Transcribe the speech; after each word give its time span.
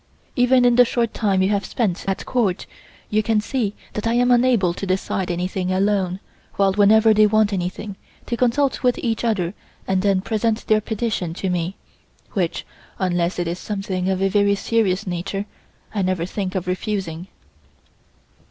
Even 0.35 0.65
in 0.65 0.77
the 0.77 0.83
short 0.83 1.13
time 1.13 1.43
you 1.43 1.49
have 1.49 1.63
spent 1.63 2.05
at 2.09 2.25
Court, 2.25 2.65
you 3.11 3.21
can 3.21 3.39
see 3.39 3.75
that 3.93 4.07
I 4.07 4.13
am 4.15 4.31
unable 4.31 4.73
to 4.73 4.87
decide 4.87 5.29
anything 5.29 5.71
alone, 5.71 6.19
while 6.55 6.73
whenever 6.73 7.13
they 7.13 7.27
want 7.27 7.53
anything 7.53 7.97
they 8.25 8.35
consult 8.35 8.81
with 8.81 8.97
each 8.97 9.23
other 9.23 9.53
and 9.87 10.01
then 10.01 10.21
present 10.21 10.65
their 10.65 10.81
petition 10.81 11.35
to 11.35 11.51
me, 11.51 11.75
which, 12.31 12.65
unless 12.97 13.37
it 13.37 13.47
is 13.47 13.59
something 13.59 14.09
of 14.09 14.23
a 14.23 14.27
very 14.27 14.55
serious 14.55 15.05
nature, 15.05 15.45
I 15.93 16.01
never 16.01 16.25
think 16.25 16.55
of 16.55 16.65
refusing." 16.65 17.27